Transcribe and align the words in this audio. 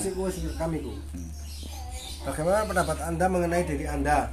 sih 0.00 0.12
kami 0.56 0.80
ku. 0.80 0.92
Bagaimana 2.24 2.64
pendapat 2.64 2.98
anda 3.04 3.26
mengenai 3.28 3.64
diri 3.64 3.86
anda? 3.86 4.28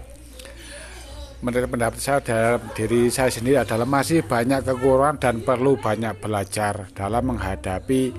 menurut 1.38 1.70
pendapat 1.70 2.02
saya 2.02 2.20
dalam 2.26 2.62
diri 2.74 3.14
saya 3.14 3.30
sendiri 3.30 3.62
adalah 3.62 3.86
masih 3.86 4.26
banyak 4.26 4.66
kekurangan 4.66 5.22
dan 5.22 5.36
perlu 5.46 5.78
banyak 5.78 6.18
belajar 6.18 6.90
dalam 6.98 7.30
menghadapi 7.30 8.10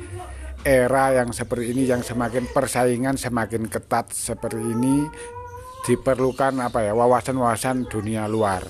era 0.62 1.18
yang 1.18 1.34
seperti 1.34 1.74
ini 1.74 1.90
yang 1.90 2.06
semakin 2.06 2.46
persaingan 2.54 3.18
semakin 3.18 3.66
ketat 3.66 4.14
seperti 4.14 4.62
ini 4.62 5.02
diperlukan 5.82 6.62
apa 6.62 6.86
ya 6.86 6.92
wawasan-wawasan 6.94 7.90
dunia 7.90 8.30
luar. 8.30 8.66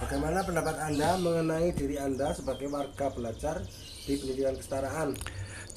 Bagaimana 0.00 0.40
pendapat 0.42 0.76
anda 0.80 1.20
mengenai 1.20 1.70
diri 1.76 2.00
anda 2.00 2.32
sebagai 2.32 2.66
warga 2.72 3.12
belajar 3.12 3.62
di 4.08 4.16
pendidikan 4.16 4.56
kesetaraan? 4.56 5.12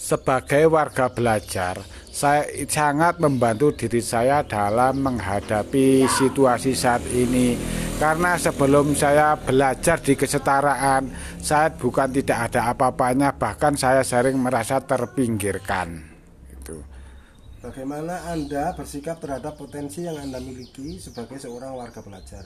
Sebagai 0.04 0.68
warga 0.68 1.08
belajar, 1.08 1.80
saya 2.12 2.44
sangat 2.68 3.24
membantu 3.24 3.72
diri 3.72 4.04
saya 4.04 4.44
dalam 4.44 5.00
menghadapi 5.00 6.04
situasi 6.12 6.76
saat 6.76 7.08
ini. 7.08 7.56
Karena 7.96 8.36
sebelum 8.36 9.00
saya 9.00 9.40
belajar 9.40 10.04
di 10.04 10.20
kesetaraan, 10.20 11.08
saya 11.40 11.72
bukan 11.72 12.12
tidak 12.20 12.52
ada 12.52 12.76
apa-apanya, 12.76 13.32
bahkan 13.32 13.80
saya 13.80 14.04
sering 14.04 14.36
merasa 14.36 14.84
terpinggirkan. 14.84 16.04
Itu. 16.52 16.84
Bagaimana 17.64 18.28
Anda 18.28 18.76
bersikap 18.76 19.24
terhadap 19.24 19.56
potensi 19.56 20.04
yang 20.04 20.20
Anda 20.20 20.44
miliki 20.44 21.00
sebagai 21.00 21.40
seorang 21.40 21.80
warga 21.80 22.04
belajar? 22.04 22.44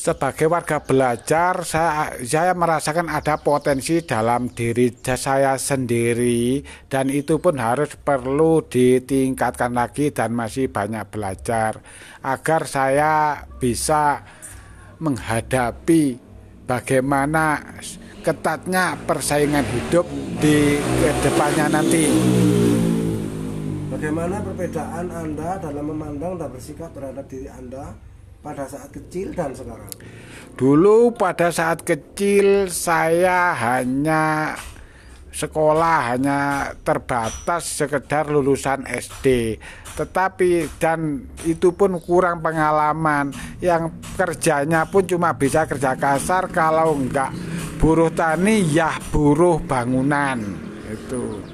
Sebagai 0.00 0.48
warga 0.48 0.80
belajar 0.80 1.60
saya 1.60 2.16
saya 2.24 2.56
merasakan 2.56 3.12
ada 3.12 3.36
potensi 3.36 4.00
dalam 4.00 4.48
diri 4.48 4.88
saya 5.04 5.60
sendiri. 5.60 6.64
Dan 6.88 7.12
itu 7.12 7.36
pun 7.36 7.60
harus 7.60 8.00
perlu 8.00 8.64
ditingkatkan 8.64 9.76
lagi 9.76 10.08
dan 10.08 10.32
masih 10.32 10.72
banyak 10.72 11.04
belajar. 11.12 11.84
Agar 12.24 12.64
saya 12.64 13.44
bisa 13.60 14.24
menghadapi 15.04 16.16
bagaimana 16.64 17.60
ketatnya 18.24 18.96
persaingan 19.04 19.68
hidup 19.68 20.08
di 20.40 20.80
depannya 21.20 21.76
nanti. 21.76 22.04
Bagaimana 23.92 24.40
perbedaan 24.40 25.12
Anda 25.12 25.60
dalam 25.60 25.92
memandang 25.92 26.40
dan 26.40 26.48
bersikap 26.48 26.88
terhadap 26.96 27.28
diri 27.28 27.52
Anda 27.52 28.09
pada 28.40 28.64
saat 28.64 28.90
kecil 28.92 29.36
dan 29.36 29.52
sekarang? 29.52 29.92
Dulu 30.56 31.16
pada 31.16 31.48
saat 31.52 31.84
kecil 31.84 32.68
saya 32.68 33.56
hanya 33.56 34.56
sekolah 35.30 36.16
hanya 36.16 36.72
terbatas 36.82 37.64
sekedar 37.78 38.28
lulusan 38.28 38.82
SD 38.84 39.56
tetapi 40.00 40.80
dan 40.80 41.28
itu 41.44 41.76
pun 41.76 42.00
kurang 42.00 42.40
pengalaman. 42.40 43.34
Yang 43.60 43.92
kerjanya 44.16 44.88
pun 44.88 45.04
cuma 45.04 45.36
bisa 45.36 45.68
kerja 45.68 45.92
kasar 45.98 46.48
kalau 46.48 46.96
enggak 46.96 47.28
buruh 47.76 48.08
tani 48.08 48.64
ya 48.64 48.96
buruh 49.12 49.60
bangunan. 49.60 50.40
Itu 50.88 51.49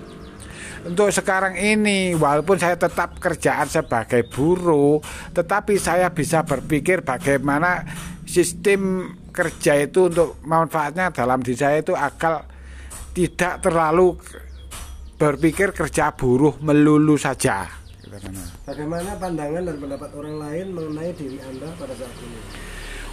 untuk 0.86 1.10
sekarang 1.10 1.58
ini 1.58 2.14
walaupun 2.14 2.56
saya 2.56 2.78
tetap 2.78 3.18
kerjaan 3.18 3.66
sebagai 3.66 4.22
buruh 4.26 5.02
tetapi 5.34 5.76
saya 5.76 6.10
bisa 6.14 6.46
berpikir 6.46 7.02
bagaimana 7.02 7.82
sistem 8.24 9.12
kerja 9.34 9.76
itu 9.82 10.08
untuk 10.08 10.40
manfaatnya 10.46 11.10
dalam 11.10 11.42
diri 11.42 11.58
saya 11.58 11.82
itu 11.82 11.92
akal 11.92 12.46
tidak 13.12 13.60
terlalu 13.60 14.16
berpikir 15.16 15.74
kerja 15.74 16.14
buruh 16.14 16.56
melulu 16.62 17.18
saja 17.18 17.86
Bagaimana 18.64 19.18
pandangan 19.18 19.66
dan 19.66 19.76
pendapat 19.82 20.10
orang 20.14 20.36
lain 20.38 20.66
mengenai 20.72 21.10
diri 21.18 21.36
Anda 21.42 21.68
pada 21.74 21.92
saat 21.92 22.14
ini? 22.22 22.65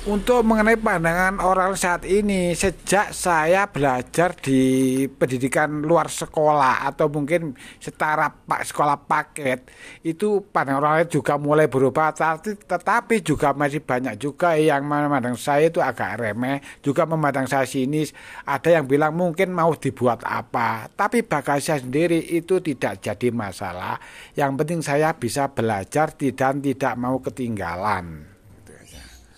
Untuk 0.04 0.44
mengenai 0.44 0.76
pandangan 0.76 1.40
orang 1.40 1.80
saat 1.80 2.04
ini, 2.04 2.52
sejak 2.52 3.16
saya 3.16 3.72
belajar 3.72 4.36
di 4.36 5.08
pendidikan 5.08 5.80
luar 5.80 6.12
sekolah 6.12 6.84
atau 6.92 7.08
mungkin 7.08 7.56
setara 7.80 8.28
pak 8.28 8.68
sekolah 8.68 9.00
paket, 9.08 9.64
itu 10.04 10.44
pandangan 10.44 10.80
orang 10.84 10.94
lain 11.00 11.08
juga 11.08 11.40
mulai 11.40 11.72
berubah. 11.72 12.12
Tetapi 12.44 13.24
juga 13.24 13.56
masih 13.56 13.80
banyak 13.80 14.20
juga 14.20 14.60
yang 14.60 14.84
memandang 14.84 15.40
saya 15.40 15.72
itu 15.72 15.80
agak 15.80 16.20
remeh, 16.20 16.60
juga 16.84 17.08
memandang 17.08 17.48
saya 17.48 17.64
sinis. 17.64 18.12
Ada 18.44 18.84
yang 18.84 18.92
bilang 18.92 19.16
mungkin 19.16 19.56
mau 19.56 19.72
dibuat 19.72 20.20
apa, 20.28 20.92
tapi 21.00 21.24
bagi 21.24 21.64
saya 21.64 21.80
sendiri 21.80 22.20
itu 22.36 22.60
tidak 22.60 23.00
jadi 23.00 23.32
masalah. 23.32 24.04
Yang 24.36 24.52
penting 24.60 24.80
saya 24.84 25.16
bisa 25.16 25.48
belajar 25.48 26.12
dan 26.12 26.60
tidak 26.60 26.94
mau 27.00 27.24
ketinggalan. 27.24 28.33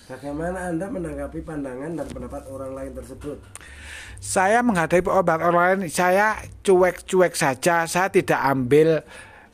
Bagaimana 0.05 0.69
Anda 0.69 0.85
menanggapi 0.85 1.41
pandangan 1.41 1.97
dan 1.97 2.05
pendapat 2.05 2.45
orang 2.53 2.77
lain 2.77 2.91
tersebut? 2.93 3.41
Saya 4.21 4.61
menghadapi 4.61 5.09
obat 5.09 5.41
orang 5.41 5.81
lain, 5.81 5.89
saya 5.89 6.45
cuek-cuek 6.61 7.33
saja, 7.33 7.89
saya 7.89 8.13
tidak 8.13 8.37
ambil 8.37 9.01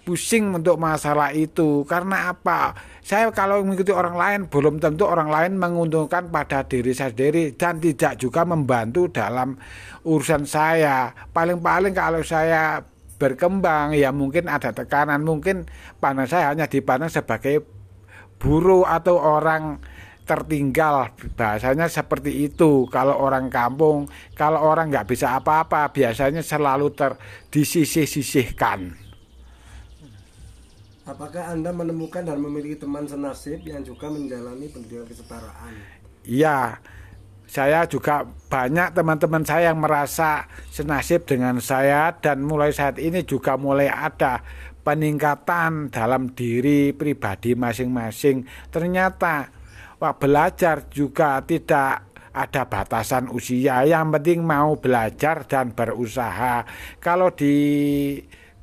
pusing 0.03 0.51
untuk 0.51 0.75
masalah 0.75 1.31
itu. 1.31 1.87
Karena 1.87 2.35
apa? 2.35 2.75
Saya 2.99 3.31
kalau 3.31 3.63
mengikuti 3.63 3.95
orang 3.95 4.19
lain, 4.19 4.39
belum 4.51 4.83
tentu 4.83 5.07
orang 5.07 5.31
lain 5.31 5.55
menguntungkan 5.55 6.27
pada 6.27 6.67
diri 6.67 6.91
saya 6.91 7.15
sendiri 7.15 7.55
dan 7.55 7.79
tidak 7.79 8.19
juga 8.19 8.43
membantu 8.43 9.07
dalam 9.07 9.55
urusan 10.03 10.43
saya. 10.43 11.15
Paling-paling 11.31 11.95
kalau 11.95 12.19
saya 12.27 12.83
berkembang, 13.15 13.95
ya 13.95 14.11
mungkin 14.11 14.51
ada 14.51 14.75
tekanan, 14.75 15.23
mungkin 15.23 15.63
pandang 16.03 16.27
saya 16.27 16.51
hanya 16.51 16.67
dipandang 16.67 17.07
sebagai 17.07 17.63
buruh 18.41 18.83
atau 18.89 19.15
orang 19.21 19.77
tertinggal. 20.25 21.11
Bahasanya 21.35 21.91
seperti 21.91 22.47
itu. 22.47 22.87
Kalau 22.87 23.17
orang 23.19 23.51
kampung 23.51 24.07
kalau 24.37 24.61
orang 24.61 24.89
nggak 24.89 25.09
bisa 25.09 25.37
apa-apa 25.37 25.91
biasanya 25.91 26.41
selalu 26.45 26.93
ter 26.93 27.17
disisih-sisihkan. 27.51 28.95
Apakah 31.01 31.51
anda 31.51 31.73
menemukan 31.73 32.23
dan 32.23 32.37
memiliki 32.39 32.77
teman 32.77 33.03
senasib 33.09 33.65
yang 33.65 33.81
juga 33.81 34.07
menjalani 34.07 34.69
pendidikan 34.69 35.03
kesetaraan? 35.09 35.73
Iya. 36.23 36.77
Saya 37.51 37.83
juga 37.83 38.23
banyak 38.47 38.95
teman-teman 38.95 39.43
saya 39.43 39.75
yang 39.75 39.83
merasa 39.83 40.47
senasib 40.71 41.27
dengan 41.27 41.59
saya 41.59 42.15
dan 42.15 42.47
mulai 42.47 42.71
saat 42.71 42.95
ini 42.95 43.27
juga 43.27 43.59
mulai 43.59 43.91
ada 43.91 44.39
peningkatan 44.87 45.91
dalam 45.91 46.31
diri 46.31 46.95
pribadi 46.95 47.51
masing-masing. 47.53 48.47
Ternyata 48.71 49.60
belajar 50.01 50.89
juga 50.89 51.37
tidak 51.45 52.09
ada 52.33 52.63
batasan 52.65 53.29
usia. 53.29 53.83
Yang 53.85 54.17
penting 54.17 54.39
mau 54.41 54.79
belajar 54.79 55.45
dan 55.45 55.75
berusaha. 55.75 56.65
Kalau 56.97 57.29
di 57.35 57.55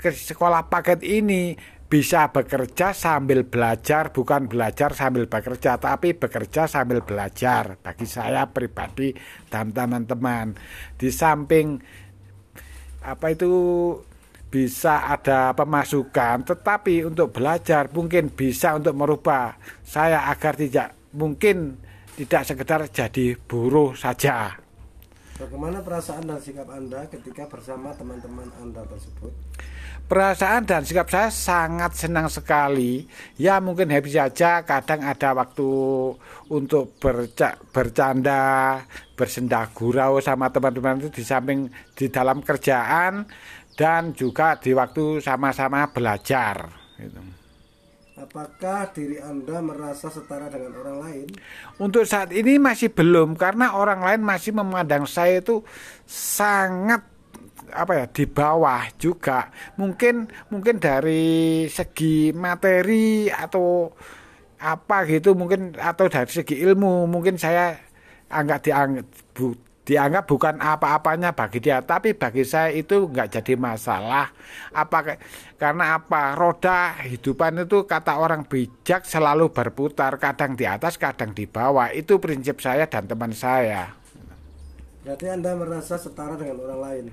sekolah 0.00 0.66
paket 0.66 1.04
ini 1.04 1.54
bisa 1.88 2.28
bekerja 2.28 2.92
sambil 2.92 3.48
belajar, 3.48 4.12
bukan 4.12 4.44
belajar 4.44 4.92
sambil 4.92 5.24
bekerja, 5.24 5.80
tapi 5.80 6.12
bekerja 6.12 6.68
sambil 6.68 7.00
belajar. 7.00 7.80
Bagi 7.80 8.04
saya 8.04 8.44
pribadi 8.50 9.16
dan 9.48 9.72
teman-teman, 9.72 10.52
di 11.00 11.08
samping 11.08 11.80
apa 12.98 13.32
itu 13.32 13.52
bisa 14.48 15.08
ada 15.12 15.52
pemasukan, 15.52 16.44
tetapi 16.44 17.04
untuk 17.08 17.36
belajar 17.36 17.88
mungkin 17.92 18.32
bisa 18.32 18.76
untuk 18.76 18.96
merubah 18.96 19.56
saya 19.84 20.28
agar 20.28 20.56
tidak 20.56 20.97
mungkin 21.14 21.78
tidak 22.18 22.42
sekedar 22.42 22.80
jadi 22.90 23.38
buruh 23.38 23.94
saja. 23.94 24.58
Bagaimana 25.38 25.78
perasaan 25.86 26.26
dan 26.26 26.42
sikap 26.42 26.66
Anda 26.66 27.06
ketika 27.06 27.46
bersama 27.46 27.94
teman-teman 27.94 28.50
Anda 28.58 28.82
tersebut? 28.90 29.30
Perasaan 30.10 30.66
dan 30.66 30.82
sikap 30.82 31.06
saya 31.06 31.30
sangat 31.30 31.94
senang 31.94 32.26
sekali. 32.26 33.06
Ya 33.38 33.62
mungkin 33.62 33.86
happy 33.86 34.10
saja, 34.10 34.66
kadang 34.66 35.06
ada 35.06 35.38
waktu 35.38 35.70
untuk 36.50 36.98
berca 36.98 37.54
bercanda, 37.70 38.82
bersendah 39.14 39.70
gurau 39.70 40.18
sama 40.18 40.50
teman-teman 40.50 41.06
itu 41.06 41.22
di 41.22 41.22
samping 41.22 41.70
di 41.94 42.10
dalam 42.10 42.42
kerjaan 42.42 43.30
dan 43.78 44.10
juga 44.10 44.58
di 44.58 44.74
waktu 44.74 45.22
sama-sama 45.22 45.86
belajar. 45.94 46.66
Gitu. 46.98 47.37
Apakah 48.18 48.90
diri 48.90 49.22
Anda 49.22 49.62
merasa 49.62 50.10
setara 50.10 50.50
dengan 50.50 50.74
orang 50.82 50.98
lain? 51.06 51.26
Untuk 51.78 52.02
saat 52.02 52.34
ini 52.34 52.58
masih 52.58 52.90
belum 52.90 53.38
karena 53.38 53.78
orang 53.78 54.02
lain 54.02 54.26
masih 54.26 54.50
memandang 54.50 55.06
saya 55.06 55.38
itu 55.38 55.62
sangat 56.02 57.06
apa 57.70 57.92
ya 57.94 58.06
di 58.10 58.26
bawah 58.26 58.90
juga. 58.98 59.54
Mungkin 59.78 60.26
mungkin 60.50 60.82
dari 60.82 61.70
segi 61.70 62.34
materi 62.34 63.30
atau 63.30 63.94
apa 64.58 65.06
gitu 65.06 65.38
mungkin 65.38 65.78
atau 65.78 66.10
dari 66.10 66.26
segi 66.26 66.58
ilmu 66.58 67.06
mungkin 67.06 67.38
saya 67.38 67.78
anggap 68.26 68.66
dianggap 68.66 69.06
dianggap 69.88 70.28
bukan 70.28 70.60
apa-apanya 70.60 71.32
bagi 71.32 71.64
dia, 71.64 71.80
tapi 71.80 72.12
bagi 72.12 72.44
saya 72.44 72.68
itu 72.76 73.08
nggak 73.08 73.40
jadi 73.40 73.56
masalah. 73.56 74.28
Apa 74.76 75.16
karena 75.56 75.96
apa? 75.96 76.36
Roda 76.36 77.00
hidupan 77.08 77.64
itu 77.64 77.88
kata 77.88 78.20
orang 78.20 78.44
bijak 78.44 79.08
selalu 79.08 79.48
berputar, 79.48 80.20
kadang 80.20 80.60
di 80.60 80.68
atas, 80.68 81.00
kadang 81.00 81.32
di 81.32 81.48
bawah. 81.48 81.88
Itu 81.88 82.20
prinsip 82.20 82.60
saya 82.60 82.84
dan 82.84 83.08
teman 83.08 83.32
saya. 83.32 83.96
Berarti 85.08 85.26
Anda 85.32 85.56
merasa 85.56 85.96
setara 85.96 86.36
dengan 86.36 86.68
orang 86.68 86.80
lain? 86.84 87.04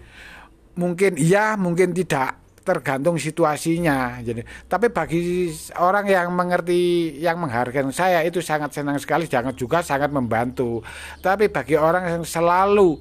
Mungkin 0.76 1.16
iya, 1.16 1.56
mungkin 1.56 1.96
tidak 1.96 2.45
tergantung 2.66 3.22
situasinya. 3.22 4.20
Jadi, 4.26 4.42
tapi 4.66 4.90
bagi 4.90 5.54
orang 5.78 6.10
yang 6.10 6.34
mengerti, 6.34 7.16
yang 7.22 7.38
menghargai 7.38 7.86
saya 7.94 8.26
itu 8.26 8.42
sangat 8.42 8.74
senang 8.74 8.98
sekali, 8.98 9.30
jangan 9.30 9.54
juga 9.54 9.86
sangat 9.86 10.10
membantu. 10.10 10.82
Tapi 11.22 11.54
bagi 11.54 11.78
orang 11.78 12.10
yang 12.10 12.24
selalu 12.26 12.98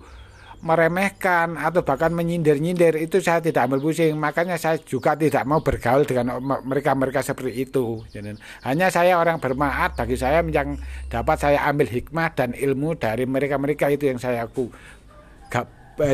meremehkan 0.65 1.61
atau 1.61 1.85
bahkan 1.85 2.09
menyindir-nyindir 2.09 2.97
itu 2.97 3.21
saya 3.21 3.45
tidak 3.45 3.69
ambil 3.69 3.85
pusing 3.85 4.17
makanya 4.17 4.57
saya 4.57 4.81
juga 4.81 5.13
tidak 5.13 5.45
mau 5.45 5.61
bergaul 5.61 6.09
dengan 6.09 6.41
mereka-mereka 6.41 7.21
seperti 7.21 7.69
itu 7.69 8.01
Jadi, 8.09 8.41
hanya 8.65 8.89
saya 8.89 9.21
orang 9.21 9.37
bermaat 9.37 9.93
bagi 9.93 10.17
saya 10.17 10.41
yang 10.41 10.81
dapat 11.13 11.37
saya 11.37 11.69
ambil 11.69 11.85
hikmah 11.93 12.33
dan 12.33 12.57
ilmu 12.57 12.97
dari 12.97 13.29
mereka-mereka 13.29 13.93
itu 13.93 14.09
yang 14.09 14.17
saya 14.17 14.49
aku 14.49 14.73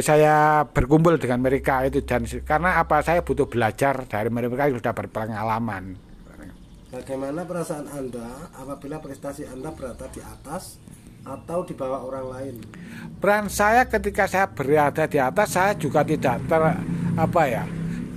saya 0.04 0.64
berkumpul 0.68 1.16
dengan 1.16 1.40
mereka 1.40 1.84
itu 1.88 2.04
dan 2.04 2.28
karena 2.44 2.80
apa 2.80 3.00
saya 3.00 3.24
butuh 3.24 3.48
belajar 3.48 4.04
dari 4.04 4.28
mereka 4.28 4.68
yang 4.68 4.76
sudah 4.76 4.92
berpengalaman. 4.92 5.96
Bagaimana 6.90 7.46
perasaan 7.46 7.86
Anda 7.86 8.50
apabila 8.50 8.98
prestasi 8.98 9.46
Anda 9.46 9.70
berada 9.70 10.10
di 10.10 10.18
atas 10.18 10.82
atau 11.22 11.62
di 11.62 11.72
bawah 11.78 12.02
orang 12.02 12.26
lain? 12.34 12.54
Peran 13.22 13.46
saya 13.46 13.86
ketika 13.86 14.26
saya 14.26 14.50
berada 14.50 15.06
di 15.06 15.22
atas 15.22 15.54
saya 15.54 15.78
juga 15.78 16.02
tidak 16.02 16.42
ter 16.50 16.62
apa 17.14 17.42
ya 17.46 17.64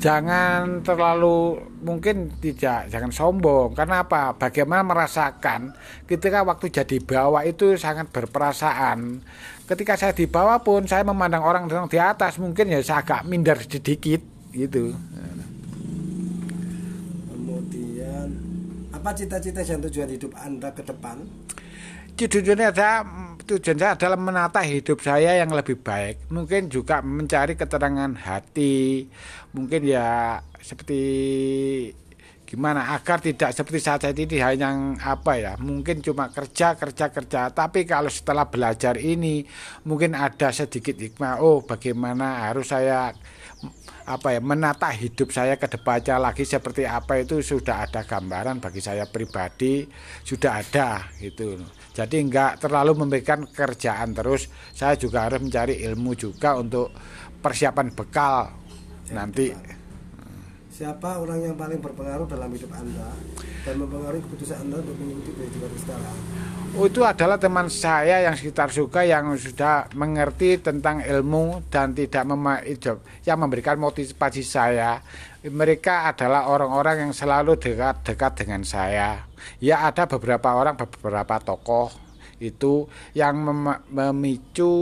jangan 0.04 0.84
terlalu 0.84 1.64
mungkin 1.80 2.28
tidak 2.44 2.92
jangan 2.92 3.08
sombong 3.08 3.72
karena 3.72 4.04
apa 4.04 4.36
bagaimana 4.36 4.84
merasakan 4.84 5.72
ketika 6.04 6.44
waktu 6.44 6.76
jadi 6.76 7.00
bawah 7.00 7.40
itu 7.48 7.80
sangat 7.80 8.12
berperasaan 8.12 9.24
ketika 9.64 9.96
saya 9.96 10.12
di 10.12 10.28
bawah 10.28 10.60
pun 10.60 10.84
saya 10.84 11.08
memandang 11.08 11.44
orang 11.44 11.72
yang 11.72 11.88
di 11.88 12.00
atas 12.00 12.36
mungkin 12.36 12.68
ya 12.72 12.84
saya 12.84 13.00
agak 13.04 13.24
minder 13.24 13.56
sedikit 13.64 14.20
gitu. 14.52 14.92
Kemudian 17.32 18.28
apa 18.92 19.10
cita-cita 19.16 19.64
dan 19.64 19.80
tujuan 19.88 20.10
hidup 20.12 20.32
anda 20.36 20.70
ke 20.76 20.84
depan? 20.84 21.24
Tujuannya 22.14 22.68
ada 22.70 23.02
tujuan 23.44 23.78
saya 23.80 23.92
adalah 23.98 24.20
menata 24.20 24.62
hidup 24.62 25.02
saya 25.02 25.36
yang 25.40 25.50
lebih 25.50 25.82
baik. 25.82 26.30
Mungkin 26.30 26.70
juga 26.70 27.02
mencari 27.02 27.58
keterangan 27.58 28.14
hati. 28.20 29.10
Mungkin 29.58 29.82
ya 29.84 30.40
seperti 30.62 31.02
gimana? 32.54 32.94
Agar 32.94 33.18
tidak 33.18 33.50
seperti 33.50 33.82
saat 33.82 34.06
ini 34.14 34.38
hanya 34.38 34.94
apa 35.02 35.42
ya? 35.42 35.58
Mungkin 35.58 36.06
cuma 36.06 36.30
kerja 36.30 36.78
kerja 36.78 37.10
kerja. 37.10 37.50
Tapi 37.50 37.90
kalau 37.90 38.14
setelah 38.14 38.46
belajar 38.46 39.02
ini 39.02 39.42
mungkin 39.90 40.14
ada 40.14 40.54
sedikit 40.54 40.94
hikmah. 40.94 41.42
Oh 41.42 41.66
bagaimana 41.66 42.46
harus 42.46 42.70
saya 42.70 43.10
apa 44.04 44.36
ya 44.36 44.44
menata 44.44 44.92
hidup 44.92 45.32
saya 45.32 45.56
ke 45.56 45.66
depannya 45.66 46.20
lagi 46.20 46.44
seperti 46.44 46.84
apa 46.84 47.24
itu 47.24 47.40
sudah 47.40 47.88
ada 47.88 48.04
gambaran 48.04 48.60
bagi 48.60 48.84
saya 48.84 49.08
pribadi 49.08 49.88
sudah 50.22 50.60
ada 50.62 51.10
gitu. 51.18 51.58
Jadi 51.96 52.22
enggak 52.22 52.62
terlalu 52.62 53.00
memberikan 53.00 53.48
kerjaan 53.50 54.14
terus. 54.14 54.52
Saya 54.76 54.94
juga 55.00 55.26
harus 55.26 55.42
mencari 55.42 55.82
ilmu 55.90 56.14
juga 56.14 56.60
untuk 56.60 56.94
persiapan 57.42 57.88
bekal 57.96 58.52
ya, 59.10 59.14
nanti 59.18 59.52
siapa 60.74 61.22
orang 61.22 61.38
yang 61.38 61.54
paling 61.54 61.78
berpengaruh 61.78 62.26
dalam 62.26 62.50
hidup 62.50 62.74
anda 62.74 63.14
dan 63.62 63.78
mempengaruhi 63.78 64.26
keputusan 64.26 64.58
anda 64.66 64.82
untuk 64.82 64.98
mengikuti 64.98 65.30
pendidikan 65.38 65.70
kesetaraan 65.70 66.22
Oh, 66.74 66.90
itu 66.90 67.06
adalah 67.06 67.38
teman 67.38 67.70
saya 67.70 68.26
yang 68.26 68.34
sekitar 68.34 68.74
suka 68.74 69.06
yang 69.06 69.30
sudah 69.38 69.94
mengerti 69.94 70.58
tentang 70.58 71.06
ilmu 71.06 71.62
dan 71.70 71.94
tidak 71.94 72.26
yang 73.30 73.38
memberikan 73.38 73.78
motivasi 73.78 74.42
saya. 74.42 74.98
Mereka 75.46 76.10
adalah 76.10 76.50
orang-orang 76.50 77.06
yang 77.06 77.14
selalu 77.14 77.62
dekat-dekat 77.62 78.42
dengan 78.42 78.66
saya. 78.66 79.22
Ya 79.62 79.86
ada 79.86 80.10
beberapa 80.10 80.58
orang 80.58 80.74
beberapa 80.74 81.38
tokoh 81.46 81.94
itu 82.42 82.90
yang 83.14 83.38
mem 83.38 83.78
memicu 83.94 84.74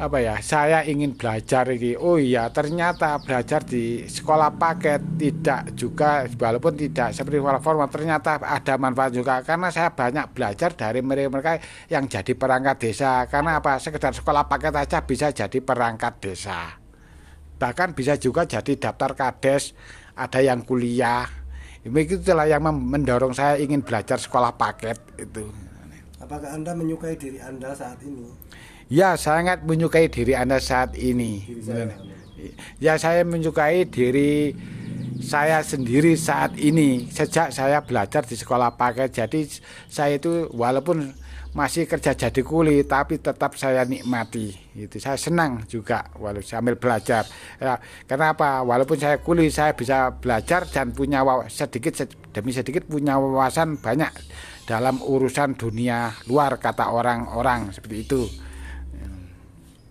apa 0.00 0.16
ya 0.16 0.40
saya 0.40 0.80
ingin 0.88 1.12
belajar 1.12 1.68
ini. 1.68 1.92
Oh 1.92 2.16
iya 2.16 2.48
ternyata 2.48 3.20
belajar 3.20 3.60
di 3.60 4.08
sekolah 4.08 4.56
paket 4.56 5.20
tidak 5.20 5.76
juga 5.76 6.24
walaupun 6.24 6.72
tidak 6.72 7.12
seperti 7.12 7.36
sekolah 7.36 7.60
formal 7.60 7.92
ternyata 7.92 8.40
ada 8.40 8.80
manfaat 8.80 9.12
juga. 9.12 9.44
Karena 9.44 9.68
saya 9.68 9.92
banyak 9.92 10.32
belajar 10.32 10.72
dari 10.72 11.04
mereka-mereka 11.04 11.60
yang 11.92 12.08
jadi 12.08 12.32
perangkat 12.32 12.76
desa. 12.80 13.28
Karena 13.28 13.60
apa? 13.60 13.76
Sekedar 13.76 14.16
sekolah 14.16 14.48
paket 14.48 14.72
aja 14.72 15.04
bisa 15.04 15.28
jadi 15.36 15.58
perangkat 15.60 16.16
desa. 16.24 16.80
Bahkan 17.60 17.92
bisa 17.92 18.16
juga 18.16 18.48
jadi 18.48 18.72
daftar 18.80 19.12
kades 19.12 19.76
ada 20.16 20.40
yang 20.40 20.64
kuliah. 20.64 21.28
Itulah 21.84 22.48
yang 22.48 22.64
mendorong 22.64 23.36
saya 23.36 23.60
ingin 23.60 23.84
belajar 23.84 24.16
sekolah 24.16 24.56
paket 24.56 24.96
itu. 25.20 25.44
Apakah 26.24 26.56
anda 26.56 26.72
menyukai 26.72 27.20
diri 27.20 27.36
anda 27.36 27.76
saat 27.76 28.00
ini 28.00 28.28
Ya, 28.90 29.14
sangat 29.14 29.62
menyukai 29.62 30.10
diri 30.10 30.34
Anda 30.34 30.58
saat 30.58 30.98
ini. 30.98 31.46
saya. 31.62 31.94
Ya, 32.82 32.98
saya 32.98 33.22
menyukai 33.22 33.86
diri 33.86 34.50
saya 35.22 35.62
sendiri 35.62 36.18
saat 36.18 36.58
ini 36.58 37.06
sejak 37.06 37.54
saya 37.54 37.86
belajar 37.86 38.26
di 38.26 38.34
sekolah 38.34 38.74
paket. 38.74 39.14
Jadi 39.14 39.46
saya 39.86 40.18
itu 40.18 40.50
walaupun 40.50 41.14
masih 41.50 41.86
kerja 41.86 42.14
jadi 42.14 42.42
kuli 42.46 42.86
tapi 42.86 43.18
tetap 43.18 43.58
saya 43.58 43.82
nikmati 43.82 44.54
itu 44.78 45.02
saya 45.02 45.18
senang 45.18 45.66
juga 45.66 46.06
walau 46.22 46.38
sambil 46.38 46.78
belajar 46.78 47.26
ya, 47.58 47.74
karena 48.06 48.38
apa 48.38 48.62
walaupun 48.62 48.94
saya 48.94 49.18
kuli 49.18 49.50
saya 49.50 49.74
bisa 49.74 50.14
belajar 50.14 50.62
dan 50.70 50.94
punya 50.94 51.26
sedikit 51.50 52.06
demi 52.30 52.54
sedikit 52.54 52.86
punya 52.86 53.18
wawasan 53.18 53.82
banyak 53.82 54.14
dalam 54.62 55.02
urusan 55.02 55.58
dunia 55.58 56.14
luar 56.30 56.54
kata 56.62 56.94
orang-orang 56.94 57.74
seperti 57.74 58.06
itu 58.06 58.30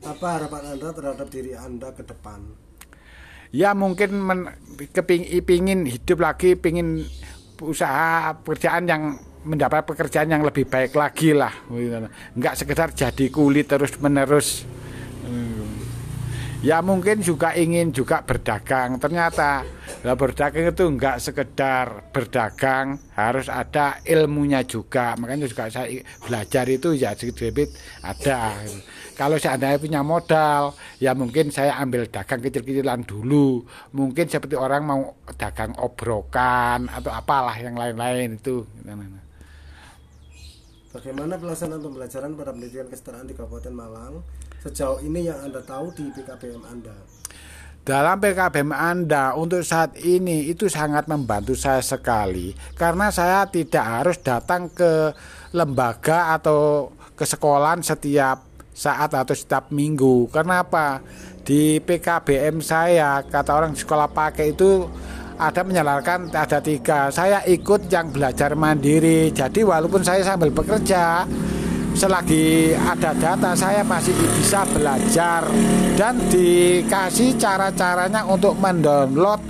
apa 0.10 0.28
harapan 0.42 0.74
Anda 0.74 0.89
terhadap 0.89 1.28
diri 1.30 1.54
Anda 1.54 1.94
ke 1.94 2.01
depan? 2.01 2.39
Ya 3.54 3.74
mungkin 3.74 4.10
men, 4.13 4.39
keping, 4.94 5.25
pingin 5.46 5.86
hidup 5.86 6.22
lagi, 6.22 6.54
pingin 6.54 7.06
usaha 7.62 8.34
pekerjaan 8.42 8.86
yang 8.86 9.18
mendapat 9.46 9.86
pekerjaan 9.86 10.30
yang 10.30 10.46
lebih 10.46 10.70
baik 10.70 10.94
lagi 10.94 11.34
lah. 11.34 11.54
Enggak 12.38 12.58
sekedar 12.58 12.94
jadi 12.94 13.25
kulit 13.34 13.70
terus 13.70 13.98
menerus. 13.98 14.66
Ya 16.60 16.84
mungkin 16.84 17.24
juga 17.24 17.56
ingin 17.56 17.96
juga 17.96 18.20
berdagang. 18.20 19.00
Ternyata 19.00 19.63
lah 20.04 20.16
berdagang 20.20 20.75
itu 20.75 20.92
enggak 20.92 21.24
sekedar 21.24 22.12
berdagang, 22.12 23.00
harus 23.16 23.48
ada 23.48 24.04
ilmunya 24.04 24.68
juga. 24.68 25.16
Makanya 25.16 25.48
juga 25.48 25.72
saya 25.72 26.04
belajar 26.20 26.68
itu 26.68 26.92
ya 27.00 27.16
sedikit 27.16 27.72
ada. 28.04 28.60
Kalau 29.16 29.39
seandainya 29.39 29.80
punya 29.80 30.01
modal, 30.04 30.75
ya 31.00 31.16
mungkin 31.16 31.48
saya 31.48 31.80
ambil 31.80 32.12
dagang 32.12 32.44
kecil-kecilan 32.44 33.08
dulu. 33.08 33.63
Mungkin 33.96 34.28
seperti 34.28 34.60
orang 34.60 34.84
mau 34.84 35.16
dagang 35.39 35.72
obrokan 35.80 36.92
atau 36.92 37.12
apalah 37.16 37.56
yang 37.56 37.80
lain-lain 37.80 38.36
itu. 38.36 38.68
Bagaimana 40.92 41.39
pelaksanaan 41.39 41.80
pembelajaran 41.80 42.36
pada 42.36 42.51
pendidikan 42.51 42.88
kesetaraan 42.92 43.32
di 43.32 43.36
Kabupaten 43.36 43.72
Malang 43.72 44.20
sejauh 44.60 45.00
ini 45.04 45.32
yang 45.32 45.39
Anda 45.39 45.63
tahu 45.63 45.92
di 45.96 46.12
PKBM 46.12 46.63
Anda? 46.68 46.96
Dalam 47.80 48.22
PKBM 48.22 48.75
Anda 48.75 49.34
untuk 49.34 49.63
saat 49.66 49.98
ini 49.98 50.51
itu 50.51 50.70
sangat 50.70 51.10
membantu 51.10 51.56
saya 51.58 51.82
sekali 51.82 52.54
karena 52.75 53.10
saya 53.10 53.48
tidak 53.50 53.82
harus 53.82 54.18
datang 54.22 54.70
ke 54.70 55.16
lembaga 55.56 56.36
atau 56.38 56.92
ke 57.18 57.25
sekolah 57.25 57.82
setiap 57.82 58.46
saat 58.75 59.10
atau 59.16 59.34
setiap 59.34 59.72
minggu. 59.74 60.30
Kenapa? 60.30 61.01
Di 61.42 61.82
PKBM 61.82 62.62
saya 62.62 63.25
kata 63.25 63.51
orang 63.58 63.74
sekolah 63.74 64.12
pakai 64.12 64.54
itu 64.54 64.86
ada 65.39 65.63
menyalarkan 65.63 66.30
ada 66.36 66.60
tiga. 66.60 67.08
Saya 67.10 67.42
ikut 67.48 67.88
yang 67.88 68.12
belajar 68.12 68.54
mandiri. 68.60 69.32
Jadi 69.32 69.63
walaupun 69.63 70.04
saya 70.04 70.22
sambil 70.22 70.51
bekerja, 70.51 71.24
selagi 71.93 72.74
ada 72.77 73.12
data 73.17 73.53
saya 73.58 73.81
masih 73.81 74.13
bisa 74.38 74.65
belajar 74.69 75.46
dan 75.98 76.15
dikasih 76.29 77.36
cara-caranya 77.38 78.25
untuk 78.25 78.58
mendownload 78.58 79.41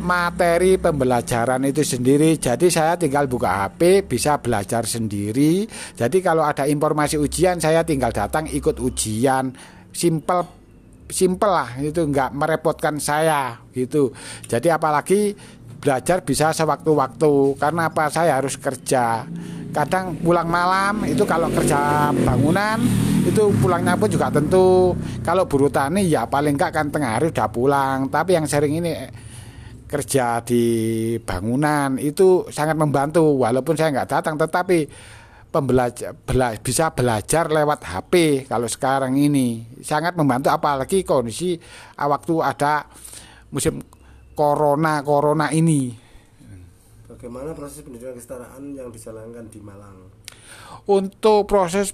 materi 0.00 0.80
pembelajaran 0.80 1.60
itu 1.68 1.84
sendiri. 1.84 2.40
Jadi 2.40 2.72
saya 2.72 2.96
tinggal 2.96 3.28
buka 3.28 3.68
HP, 3.68 4.08
bisa 4.08 4.40
belajar 4.40 4.88
sendiri. 4.88 5.68
Jadi 5.94 6.18
kalau 6.24 6.42
ada 6.42 6.64
informasi 6.64 7.20
ujian, 7.20 7.60
saya 7.60 7.84
tinggal 7.84 8.10
datang 8.10 8.48
ikut 8.48 8.80
ujian. 8.80 9.52
Simple 9.92 10.60
simple 11.10 11.50
lah 11.50 11.74
itu 11.82 12.06
nggak 12.06 12.30
merepotkan 12.32 12.96
saya 13.02 13.58
gitu. 13.74 14.14
Jadi 14.46 14.70
apalagi 14.70 15.34
belajar 15.80 16.20
bisa 16.22 16.52
sewaktu-waktu. 16.52 17.56
Karena 17.56 17.88
apa? 17.88 18.12
Saya 18.12 18.36
harus 18.36 18.60
kerja. 18.60 19.24
Kadang 19.70 20.18
pulang 20.20 20.50
malam 20.50 21.06
itu 21.06 21.22
kalau 21.24 21.46
kerja 21.48 22.10
bangunan 22.12 22.82
itu 23.24 23.48
pulangnya 23.58 23.96
pun 23.96 24.10
juga 24.12 24.28
tentu. 24.28 24.92
Kalau 25.24 25.48
buru 25.48 25.72
tani 25.72 26.06
ya 26.06 26.28
paling 26.28 26.54
enggak 26.54 26.72
kan 26.76 26.86
tengah 26.92 27.16
hari 27.16 27.32
udah 27.32 27.48
pulang. 27.48 28.12
Tapi 28.12 28.36
yang 28.36 28.44
sering 28.44 28.82
ini 28.82 28.92
kerja 29.90 30.44
di 30.44 30.64
bangunan 31.22 31.96
itu 31.96 32.46
sangat 32.52 32.76
membantu. 32.76 33.40
Walaupun 33.40 33.74
saya 33.74 33.90
nggak 33.94 34.10
datang 34.10 34.34
tetapi 34.36 34.86
pembelajar 35.50 36.14
bela, 36.14 36.54
bisa 36.62 36.94
belajar 36.94 37.50
lewat 37.50 37.80
HP 37.82 38.12
kalau 38.46 38.66
sekarang 38.66 39.14
ini. 39.18 39.66
Sangat 39.82 40.18
membantu 40.18 40.50
apalagi 40.50 41.06
kondisi 41.06 41.58
ah, 41.98 42.10
waktu 42.10 42.34
ada 42.42 42.86
musim 43.50 43.82
corona 44.40 45.04
corona 45.04 45.52
ini. 45.52 45.92
Bagaimana 47.12 47.52
proses 47.52 47.84
pendidikan 47.84 48.16
kesetaraan 48.16 48.72
yang 48.72 48.88
dijalankan 48.88 49.44
di 49.52 49.60
Malang? 49.60 50.08
Untuk 50.88 51.44
proses 51.44 51.92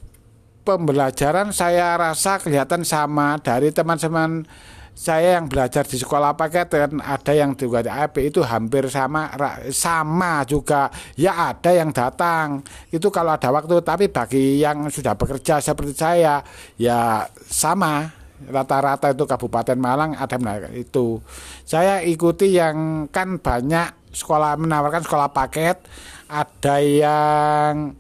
pembelajaran 0.63 1.51
saya 1.51 1.99
rasa 1.99 2.39
kelihatan 2.39 2.87
sama 2.87 3.35
dari 3.43 3.75
teman-teman 3.75 4.47
saya 4.95 5.43
yang 5.43 5.51
belajar 5.51 5.83
di 5.83 5.99
sekolah 5.99 6.39
paket 6.39 6.71
dan 6.71 7.03
ada 7.03 7.35
yang 7.35 7.59
juga 7.59 7.83
di 7.83 7.91
AP 7.91 8.31
itu 8.31 8.47
hampir 8.47 8.87
sama 8.87 9.29
sama 9.75 10.47
juga. 10.47 10.87
Ya 11.19 11.51
ada 11.51 11.75
yang 11.75 11.91
datang. 11.91 12.63
Itu 12.95 13.11
kalau 13.11 13.35
ada 13.35 13.51
waktu 13.51 13.83
tapi 13.83 14.07
bagi 14.07 14.63
yang 14.63 14.87
sudah 14.87 15.19
bekerja 15.19 15.59
seperti 15.59 15.99
saya 15.99 16.41
ya 16.79 17.27
sama 17.51 18.26
rata-rata 18.49 19.13
itu 19.13 19.25
Kabupaten 19.25 19.79
Malang 19.81 20.13
ada 20.17 20.37
itu. 20.73 21.21
Saya 21.65 22.05
ikuti 22.05 22.57
yang 22.57 23.09
kan 23.09 23.41
banyak 23.41 24.13
sekolah 24.13 24.57
menawarkan 24.57 25.05
sekolah 25.05 25.29
paket 25.33 25.85
ada 26.27 26.77
yang 26.81 27.93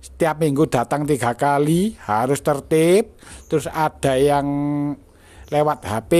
setiap 0.00 0.38
minggu 0.38 0.64
datang 0.70 1.04
tiga 1.04 1.34
kali 1.36 1.98
harus 2.06 2.40
tertib 2.40 3.18
terus 3.50 3.66
ada 3.68 4.16
yang 4.16 4.46
lewat 5.46 5.78
HP 5.86 6.12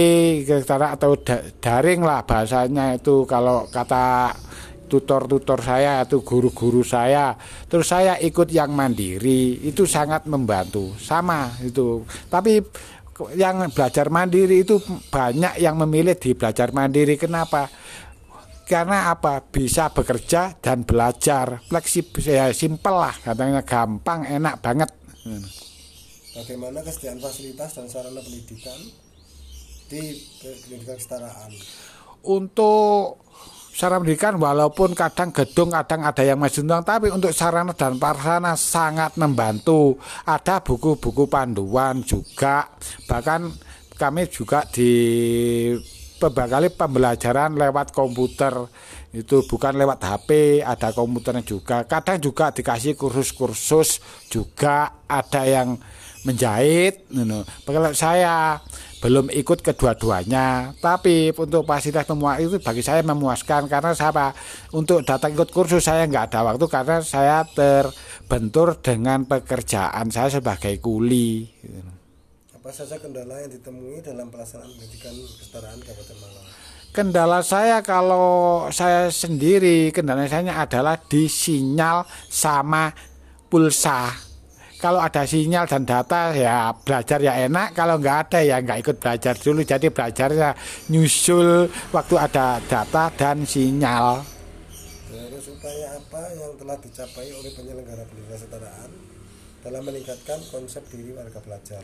atau 0.67 1.11
daring 1.59 1.99
lah 2.03 2.23
bahasanya 2.23 2.95
itu. 2.95 3.27
Kalau 3.27 3.67
kata 3.67 4.31
tutor-tutor 4.87 5.59
saya 5.59 5.99
atau 5.99 6.23
guru-guru 6.23 6.79
saya 6.79 7.35
terus 7.67 7.91
saya 7.91 8.15
ikut 8.23 8.47
yang 8.47 8.71
mandiri 8.71 9.59
itu 9.67 9.83
sangat 9.83 10.23
membantu. 10.31 10.95
Sama 10.95 11.51
itu. 11.59 12.07
Tapi 12.31 12.63
yang 13.33 13.65
belajar 13.73 14.07
mandiri 14.13 14.61
itu 14.61 14.77
banyak 15.09 15.57
yang 15.57 15.75
memilih 15.77 16.17
di 16.17 16.37
belajar 16.37 16.69
mandiri. 16.69 17.17
Kenapa? 17.17 17.69
Karena 18.67 19.09
apa? 19.15 19.39
Bisa 19.41 19.89
bekerja 19.89 20.59
dan 20.59 20.83
belajar. 20.83 21.63
Fleksibel 21.65 22.19
ya 22.19 22.51
simpel 22.51 22.99
lah. 22.99 23.15
Katanya 23.15 23.63
gampang 23.63 24.27
enak 24.27 24.59
banget. 24.59 24.89
Bagaimana 26.37 26.85
kesediaan 26.85 27.17
fasilitas 27.17 27.73
dan 27.73 27.89
sarana 27.89 28.21
pendidikan 28.21 28.77
di 29.89 30.21
pendidikan 30.43 30.99
kesetaraan? 30.99 31.49
Untuk 32.27 33.23
sarana 33.77 34.01
pendidikan 34.01 34.41
walaupun 34.41 34.97
kadang 34.97 35.29
gedung 35.29 35.69
kadang 35.69 36.01
ada 36.01 36.25
yang 36.25 36.41
masih 36.41 36.65
tapi 36.81 37.13
untuk 37.13 37.29
sarana 37.29 37.77
dan 37.77 38.01
prasarana 38.01 38.57
sangat 38.57 39.13
membantu. 39.21 40.01
Ada 40.25 40.65
buku-buku 40.65 41.29
panduan 41.29 42.01
juga. 42.01 42.73
Bahkan 43.05 43.41
kami 43.93 44.33
juga 44.33 44.65
di 44.65 44.89
beberapa 46.17 46.65
pembelajaran 46.73 47.53
lewat 47.53 47.93
komputer. 47.93 48.65
Itu 49.13 49.45
bukan 49.45 49.77
lewat 49.77 50.01
HP 50.01 50.61
ada 50.65 50.89
komputernya 50.89 51.45
juga. 51.45 51.85
Kadang 51.85 52.17
juga 52.17 52.49
dikasih 52.49 52.97
kursus-kursus 52.97 54.01
juga. 54.33 55.05
Ada 55.05 55.45
yang 55.45 55.77
menjahit 56.25 57.07
you 57.13 57.23
know. 57.23 57.45
saya 57.93 58.59
belum 58.97 59.29
ikut 59.29 59.61
kedua-duanya. 59.61 60.73
Tapi 60.81 61.29
untuk 61.33 61.63
fasilitas 61.69 62.09
memuas 62.09 62.41
itu 62.41 62.57
bagi 62.57 62.81
saya 62.81 63.05
memuaskan 63.05 63.69
karena 63.69 63.93
siapa? 63.93 64.33
Untuk 64.73 65.05
datang 65.05 65.33
ikut 65.37 65.53
kursus 65.53 65.85
saya 65.85 66.09
nggak 66.09 66.33
ada 66.33 66.53
waktu 66.53 66.65
karena 66.65 66.97
saya 67.05 67.45
terbentur 67.45 68.81
dengan 68.81 69.29
pekerjaan 69.29 70.09
saya 70.09 70.41
sebagai 70.41 70.81
kuli. 70.81 71.45
Apa 72.57 72.69
saja 72.73 72.97
kendala 72.99 73.37
yang 73.39 73.53
ditemui 73.53 74.03
dalam 74.03 74.27
pelaksanaan 74.27 74.67
pendidikan 74.75 75.13
kesetaraan 75.13 75.79
Kabupaten 75.79 76.17
Malang? 76.19 76.45
Kendala 76.91 77.39
saya 77.45 77.85
kalau 77.85 78.65
saya 78.73 79.13
sendiri 79.13 79.93
kendala 79.93 80.25
saya 80.25 80.49
adalah 80.57 80.97
di 80.97 81.29
sinyal 81.29 82.09
sama 82.25 82.89
pulsa 83.47 84.26
kalau 84.77 85.01
ada 85.01 85.25
sinyal 85.25 85.65
dan 85.65 85.89
data 85.89 86.37
ya 86.37 86.69
belajar 86.69 87.17
ya 87.17 87.33
enak. 87.49 87.73
Kalau 87.73 87.97
nggak 87.97 88.17
ada 88.29 88.39
ya 88.45 88.61
nggak 88.61 88.79
ikut 88.85 88.95
belajar 89.01 89.33
dulu. 89.33 89.65
Jadi 89.65 89.89
belajarnya 89.89 90.49
nyusul 90.93 91.65
waktu 91.89 92.15
ada 92.15 92.61
data 92.61 93.09
dan 93.17 93.41
sinyal. 93.41 94.21
Terus 95.09 95.45
upaya 95.49 95.97
apa 95.97 96.21
yang 96.37 96.53
telah 96.61 96.77
dicapai 96.77 97.27
oleh 97.33 97.51
penyelenggara 97.57 98.03
pendidikan 98.05 98.37
kesetaraan 98.37 98.89
dalam 99.65 99.81
meningkatkan 99.81 100.39
konsep 100.53 100.85
diri 100.93 101.11
warga 101.17 101.41
belajar 101.41 101.81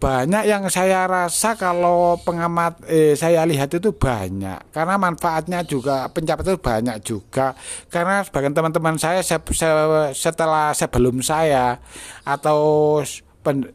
banyak 0.00 0.48
yang 0.48 0.64
saya 0.72 1.04
rasa 1.04 1.60
kalau 1.60 2.16
pengamat 2.24 2.80
eh, 2.88 3.12
saya 3.12 3.44
lihat 3.44 3.68
itu 3.76 3.92
banyak. 3.92 4.72
Karena 4.72 4.96
manfaatnya 4.96 5.60
juga 5.62 6.08
pencapaian 6.08 6.56
itu 6.56 6.60
banyak 6.60 6.96
juga. 7.04 7.52
Karena 7.92 8.24
sebagian 8.24 8.56
teman-teman 8.56 8.96
saya 8.96 9.20
se 9.20 9.36
se 9.52 9.68
setelah 10.16 10.72
sebelum 10.72 11.20
saya 11.20 11.76
atau 12.24 12.98
pen, 13.44 13.68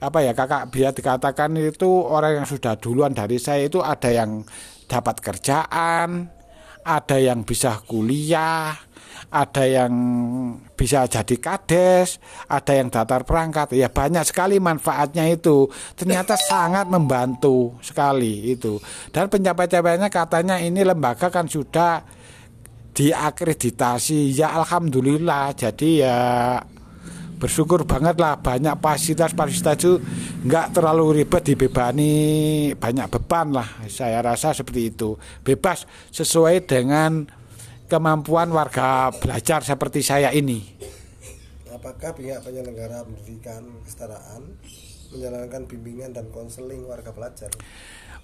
apa 0.00 0.18
ya 0.24 0.32
kakak 0.32 0.72
biar 0.72 0.92
dikatakan 0.96 1.52
itu 1.60 1.88
orang 1.88 2.40
yang 2.40 2.46
sudah 2.48 2.80
duluan 2.80 3.12
dari 3.12 3.36
saya 3.36 3.68
itu 3.68 3.84
ada 3.84 4.08
yang 4.08 4.44
dapat 4.88 5.20
kerjaan 5.24 6.30
ada 6.86 7.16
yang 7.18 7.42
bisa 7.42 7.82
kuliah 7.82 8.85
ada 9.30 9.64
yang 9.66 9.92
bisa 10.78 11.04
jadi 11.10 11.36
kades, 11.36 12.22
ada 12.46 12.72
yang 12.72 12.88
datar 12.88 13.26
perangkat. 13.26 13.74
Ya 13.74 13.90
banyak 13.90 14.22
sekali 14.22 14.62
manfaatnya 14.62 15.26
itu. 15.26 15.66
Ternyata 15.98 16.38
sangat 16.38 16.86
membantu 16.86 17.74
sekali 17.82 18.54
itu. 18.54 18.78
Dan 19.10 19.26
pencapaian-pencapaiannya 19.26 20.10
katanya 20.12 20.56
ini 20.62 20.86
lembaga 20.86 21.28
kan 21.28 21.50
sudah 21.50 22.06
diakreditasi. 22.94 24.32
Ya 24.32 24.54
alhamdulillah. 24.54 25.52
Jadi 25.58 26.06
ya 26.06 26.16
bersyukur 27.36 27.84
banget 27.84 28.16
lah 28.16 28.40
banyak 28.40 28.80
fasilitas 28.80 29.36
fasilitas 29.36 29.76
itu 29.76 29.92
nggak 30.48 30.72
terlalu 30.72 31.22
ribet 31.22 31.44
dibebani 31.44 32.14
banyak 32.72 33.12
beban 33.12 33.52
lah 33.52 33.68
saya 33.92 34.24
rasa 34.24 34.56
seperti 34.56 34.96
itu 34.96 35.20
bebas 35.44 35.84
sesuai 36.16 36.64
dengan 36.64 37.28
kemampuan 37.86 38.50
warga 38.50 39.10
belajar 39.14 39.62
seperti 39.62 40.02
saya 40.02 40.34
ini. 40.34 40.62
Apakah 41.70 42.12
pihak 42.18 42.42
penyelenggara 42.42 43.06
pendidikan 43.06 43.62
kesetaraan 43.86 44.58
menjalankan 45.14 45.62
bimbingan 45.70 46.10
dan 46.10 46.26
konseling 46.34 46.82
warga 46.82 47.14
belajar? 47.14 47.50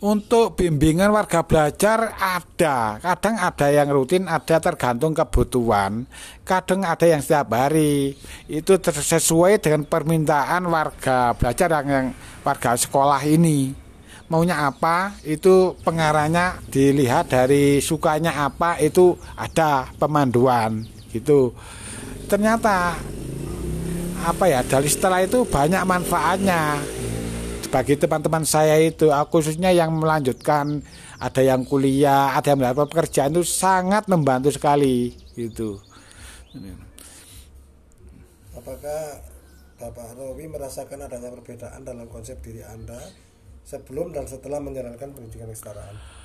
Untuk 0.02 0.59
bimbingan 0.59 1.14
warga 1.14 1.47
belajar 1.47 2.19
ada, 2.19 2.99
kadang 2.99 3.38
ada 3.38 3.71
yang 3.71 3.87
rutin, 3.87 4.26
ada 4.26 4.59
tergantung 4.59 5.14
kebutuhan, 5.14 6.11
kadang 6.42 6.83
ada 6.83 7.07
yang 7.07 7.23
setiap 7.23 7.54
hari. 7.54 8.19
Itu 8.50 8.83
sesuai 8.83 9.62
dengan 9.62 9.87
permintaan 9.87 10.66
warga 10.66 11.38
belajar 11.38 11.71
yang, 11.71 11.87
yang 11.87 12.07
warga 12.42 12.75
sekolah 12.75 13.23
ini 13.31 13.81
maunya 14.32 14.64
apa 14.64 15.12
itu 15.28 15.76
pengarahnya 15.84 16.56
dilihat 16.72 17.28
dari 17.28 17.84
sukanya 17.84 18.48
apa 18.48 18.80
itu 18.80 19.20
ada 19.36 19.92
pemanduan 20.00 20.88
gitu. 21.12 21.52
Ternyata 22.32 22.96
apa 24.24 24.44
ya 24.48 24.64
dari 24.64 24.88
setelah 24.88 25.20
itu 25.20 25.44
banyak 25.44 25.84
manfaatnya. 25.84 26.80
Bagi 27.68 28.00
teman-teman 28.00 28.44
saya 28.48 28.80
itu 28.80 29.12
khususnya 29.28 29.68
yang 29.68 29.92
melanjutkan 29.96 30.80
ada 31.20 31.40
yang 31.44 31.68
kuliah 31.68 32.32
ada 32.32 32.56
yang 32.56 32.60
melakukan 32.64 32.88
pekerjaan 32.88 33.36
itu 33.36 33.44
sangat 33.44 34.08
membantu 34.08 34.48
sekali 34.48 35.12
gitu. 35.36 35.76
Apakah 38.56 39.20
Bapak 39.80 40.14
Rowi 40.14 40.48
merasakan 40.48 41.04
adanya 41.04 41.32
perbedaan 41.32 41.80
dalam 41.84 42.06
konsep 42.08 42.40
diri 42.40 42.60
Anda 42.62 43.00
sebelum 43.62 44.11
dan 44.11 44.26
setelah 44.26 44.59
menjalankan 44.59 45.14
pendidikan 45.14 45.49
kesetaraan? 45.49 46.23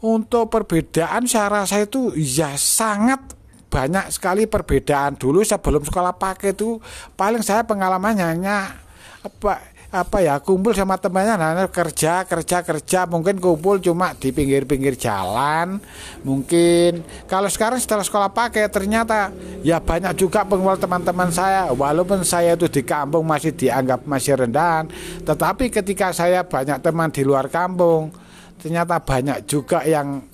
untuk 0.00 0.48
perbedaan 0.48 1.28
saya 1.28 1.60
rasa 1.62 1.84
itu 1.84 2.16
ya 2.16 2.56
sangat 2.56 3.36
banyak 3.70 4.10
sekali 4.10 4.50
perbedaan 4.50 5.14
dulu 5.14 5.46
sebelum 5.46 5.86
sekolah 5.86 6.16
pakai 6.18 6.56
itu 6.56 6.82
paling 7.14 7.44
saya 7.44 7.62
pengalamannya 7.62 8.26
hanya 8.26 8.74
apa 9.20 9.69
apa 9.90 10.22
ya 10.22 10.38
kumpul 10.38 10.70
sama 10.70 10.94
temannya 10.94 11.34
nah, 11.34 11.66
kerja 11.66 12.22
kerja 12.22 12.62
kerja 12.62 13.00
mungkin 13.10 13.42
kumpul 13.42 13.82
cuma 13.82 14.14
di 14.14 14.30
pinggir-pinggir 14.30 14.94
jalan 14.94 15.82
mungkin. 16.22 17.02
Kalau 17.26 17.50
sekarang 17.50 17.82
setelah 17.82 18.06
sekolah 18.06 18.30
pakai 18.30 18.70
ternyata 18.70 19.34
ya 19.66 19.82
banyak 19.82 20.14
juga 20.14 20.46
pengumpul 20.46 20.78
teman-teman 20.78 21.34
saya 21.34 21.74
walaupun 21.74 22.22
saya 22.22 22.54
itu 22.54 22.70
di 22.70 22.86
kampung 22.86 23.26
masih 23.26 23.50
dianggap 23.50 24.06
masih 24.06 24.38
rendahan 24.38 24.86
tetapi 25.26 25.74
ketika 25.74 26.14
saya 26.14 26.46
banyak 26.46 26.78
teman 26.78 27.10
di 27.10 27.26
luar 27.26 27.50
kampung 27.50 28.14
ternyata 28.62 29.02
banyak 29.02 29.42
juga 29.50 29.82
yang 29.82 30.29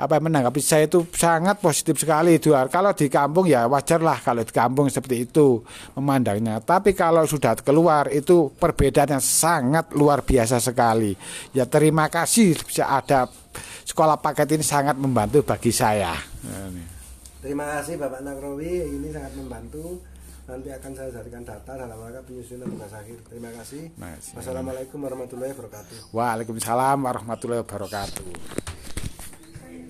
apa 0.00 0.16
menanggapi 0.16 0.64
saya 0.64 0.88
itu 0.88 1.04
sangat 1.12 1.60
positif 1.60 2.00
sekali 2.00 2.40
itu 2.40 2.56
kalau 2.72 2.96
di 2.96 3.12
kampung 3.12 3.44
ya 3.44 3.68
wajar 3.68 4.00
lah 4.00 4.16
kalau 4.16 4.40
di 4.40 4.48
kampung 4.48 4.88
seperti 4.88 5.28
itu 5.28 5.60
memandangnya. 5.92 6.64
Tapi 6.64 6.96
kalau 6.96 7.28
sudah 7.28 7.52
keluar 7.60 8.08
itu 8.08 8.48
perbedaannya 8.56 9.20
sangat 9.20 9.92
luar 9.92 10.24
biasa 10.24 10.56
sekali. 10.56 11.12
Ya 11.52 11.68
terima 11.68 12.08
kasih 12.08 12.56
bisa 12.64 12.88
ada 12.88 13.28
sekolah 13.84 14.16
paket 14.16 14.56
ini 14.56 14.64
sangat 14.64 14.96
membantu 14.96 15.44
bagi 15.44 15.68
saya. 15.68 16.16
Terima 17.44 17.68
kasih 17.76 18.00
Bapak 18.00 18.24
Nagrowi 18.24 18.88
ini 18.88 19.12
sangat 19.12 19.36
membantu. 19.36 20.00
Nanti 20.50 20.66
akan 20.66 20.92
saya 20.98 21.14
jadikan 21.14 21.46
data 21.46 21.78
dalam 21.78 21.94
rangka 21.94 22.26
penyusunan 22.26 22.66
tugas 22.66 22.90
akhir. 22.90 23.22
Terima 23.30 23.54
kasih. 23.54 23.86
Mas, 23.94 24.34
Wassalamualaikum 24.34 24.98
warahmatullahi 24.98 25.54
wabarakatuh. 25.54 26.10
Waalaikumsalam 26.10 26.98
warahmatullahi 27.06 27.62
wabarakatuh. 27.62 28.89